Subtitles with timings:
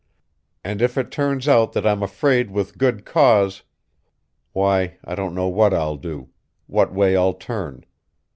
[0.63, 3.61] And if it turns out that I'm afraid with good cause
[4.51, 6.29] why, I don't know what I'll do,
[6.65, 7.85] what way I'll turn.